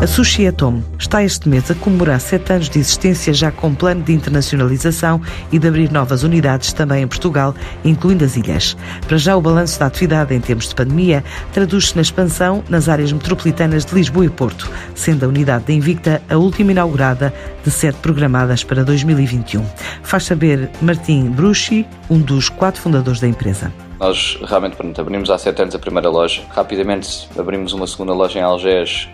[0.00, 4.02] A Sushi Atom está este mês a comemorar sete anos de existência já com plano
[4.02, 5.20] de internacionalização
[5.52, 8.78] e de abrir novas unidades também em Portugal, incluindo as ilhas.
[9.06, 13.12] Para já, o balanço da atividade em termos de pandemia traduz-se na expansão nas áreas
[13.12, 17.30] metropolitanas de Lisboa e Porto, sendo a unidade da Invicta a última inaugurada
[17.62, 19.62] de sete programadas para 2021.
[20.02, 23.70] Faz saber Martim Brucci, um dos quatro fundadores da empresa.
[23.98, 28.38] Nós realmente pronto, abrimos há sete anos a primeira loja, rapidamente abrimos uma segunda loja
[28.38, 29.06] em Algés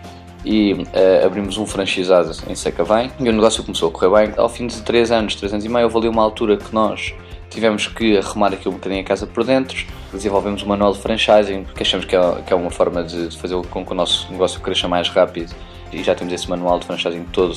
[0.46, 4.34] e uh, abrimos um franchisado em Sacavém e o negócio começou a correr bem.
[4.37, 7.12] Ao fim de 3 anos, 3 anos e meio, houve ali uma altura que nós
[7.50, 11.65] tivemos que arrumar aqui um bocadinho a casa por dentro, desenvolvemos um manual de franchising,
[11.65, 14.30] porque achamos que é, que é uma forma de, de fazer com que o nosso
[14.30, 15.52] negócio cresça mais rápido
[15.93, 17.56] e já temos esse manual de franchising todo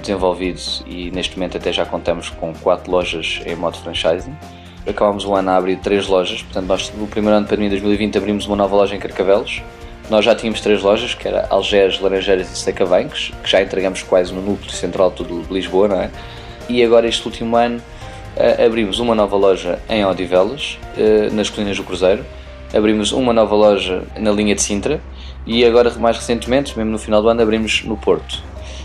[0.00, 4.34] desenvolvido e neste momento até já contamos com 4 lojas em modo franchising.
[4.86, 8.18] Acabamos o ano a abrir 3 lojas, portanto nós no primeiro ano de pandemia 2020
[8.18, 9.62] abrimos uma nova loja em Carcavelos,
[10.10, 14.32] nós já tínhamos três lojas, que era Algés, Laranjeiras e Sacavém, que já entregamos quase
[14.32, 16.10] no núcleo central de Lisboa, não é?
[16.68, 17.82] E agora, este último ano,
[18.36, 22.24] uh, abrimos uma nova loja em Odivelas, uh, nas Colinas do Cruzeiro.
[22.74, 25.00] Abrimos uma nova loja na linha de Sintra
[25.46, 28.42] e agora, mais recentemente, mesmo no final do ano, abrimos no Porto.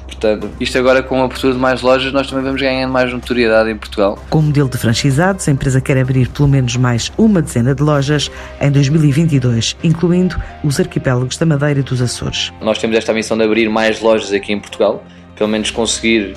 [0.10, 3.70] Portanto, isto agora com a abertura de mais lojas, nós também vamos ganhando mais notoriedade
[3.70, 4.18] em Portugal.
[4.30, 7.84] Com o modelo de franchisados, a empresa quer abrir pelo menos mais uma dezena de
[7.84, 12.52] lojas em 2022, incluindo os arquipélagos da Madeira e dos Açores.
[12.60, 15.04] Nós temos esta missão de abrir mais lojas aqui em Portugal,
[15.36, 16.36] pelo menos conseguir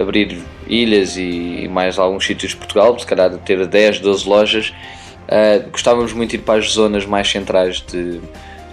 [0.00, 4.72] abrir ilhas e mais alguns sítios de Portugal, se calhar ter 10, 12 lojas.
[5.24, 8.20] Uh, gostávamos muito de ir para as zonas mais centrais de, de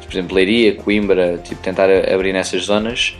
[0.05, 3.15] por exemplo, Leiria, Coimbra, tipo, tentar abrir nessas zonas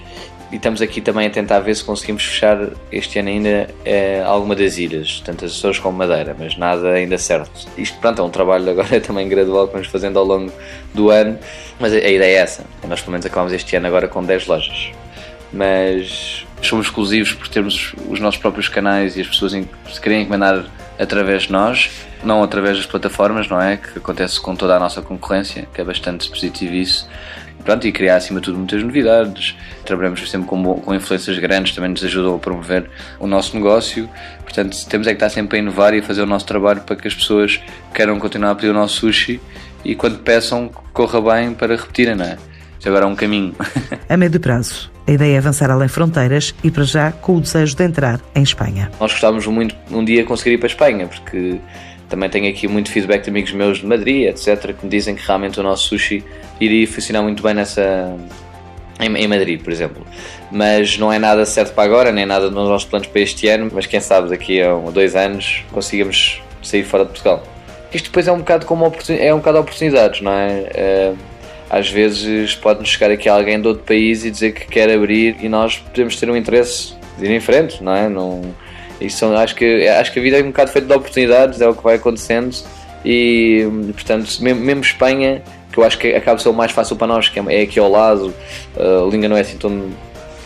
[0.56, 4.56] e estamos aqui também a tentar ver se conseguimos fechar este ano ainda é, alguma
[4.56, 7.68] das ilhas, tanto Açores como Madeira, mas nada ainda certo.
[7.78, 10.50] Isto, pronto, é um trabalho agora também gradual que vamos fazendo ao longo
[10.94, 11.38] do ano,
[11.78, 12.64] mas a, a ideia é essa.
[12.88, 14.92] Nós, pelo menos, acabamos este ano agora com 10 lojas.
[15.52, 20.68] Mas somos exclusivos por termos os nossos próprios canais e as pessoas se querem encomendar
[20.98, 21.92] através de nós,
[22.24, 23.76] não através das plataformas, não é?
[23.76, 27.10] Que acontece com toda a nossa concorrência, que é bastante positivo isso
[27.66, 29.58] pronto, e criar acima de tudo muitas novidades.
[29.84, 32.90] Trabalhamos sempre com, com influências grandes, também nos ajudam a promover
[33.20, 34.10] o nosso negócio.
[34.44, 36.96] Portanto, temos é que estar sempre a inovar e a fazer o nosso trabalho para
[36.96, 37.60] que as pessoas
[37.94, 39.42] queiram continuar a pedir o nosso sushi
[39.84, 42.38] e quando peçam, corra bem para repetirem, não é?
[42.80, 43.56] Isso agora é um caminho.
[44.08, 44.92] A médio prazo.
[45.08, 48.42] A ideia é avançar além fronteiras e, para já, com o desejo de entrar em
[48.42, 48.92] Espanha.
[49.00, 51.60] Nós gostávamos muito um dia conseguir ir para a Espanha, porque
[52.10, 55.26] também tenho aqui muito feedback de amigos meus de Madrid, etc., que me dizem que
[55.26, 56.24] realmente o nosso sushi
[56.60, 58.16] iria funcionar muito bem nessa.
[59.00, 60.06] Em, Madrid, por exemplo.
[60.50, 63.70] Mas não é nada certo para agora, nem nada nos nossos planos para este ano,
[63.74, 67.44] mas quem sabe daqui a um, dois anos consigamos sair fora de Portugal.
[67.94, 70.70] Isto depois é um bocado como é um bocado oportunidades, não é?
[70.74, 71.14] Eh,
[71.70, 75.50] às vezes pode-nos chegar aqui alguém de outro país e dizer que quer abrir e
[75.50, 78.08] nós podemos ter um interesse de ir em frente, não é?
[78.08, 78.42] Não,
[79.00, 81.74] isso acho, que, acho que a vida é um bocado feita de oportunidades, é o
[81.74, 82.56] que vai acontecendo
[83.06, 87.30] e, portanto, mesmo, mesmo Espanha, que eu acho que acaba sendo mais fácil para nós,
[87.30, 88.34] que é, é aqui ao lado,
[88.76, 89.90] a língua não é assim tão,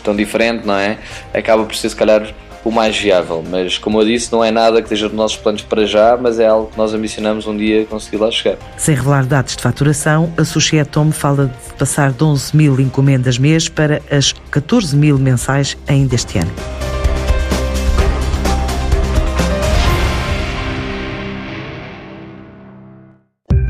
[0.04, 0.98] tão diferente, não é?
[1.32, 4.82] Acaba por ser, se calhar, o mais viável, mas como eu disse, não é nada
[4.82, 7.86] que esteja nos nossos planos para já, mas é algo que nós ambicionamos um dia
[7.86, 8.58] conseguir lá chegar.
[8.76, 13.38] Sem revelar dados de faturação, a Sushi Atom fala de passar de 11 mil encomendas
[13.38, 16.89] mês para as 14 mil mensais ainda este ano.